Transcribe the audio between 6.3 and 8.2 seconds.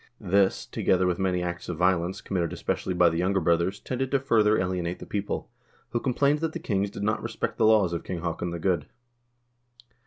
that the kings did not respect the laws of